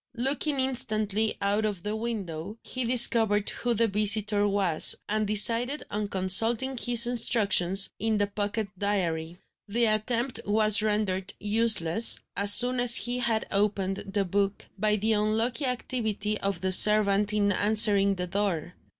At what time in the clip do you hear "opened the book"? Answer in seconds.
13.51-14.65